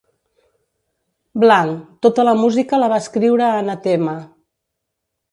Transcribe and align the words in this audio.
Blanc, 1.43 1.83
tota 2.05 2.25
la 2.27 2.33
música 2.39 2.79
la 2.83 2.89
va 2.93 2.99
escriure 3.03 3.49
Anathema. 3.59 4.15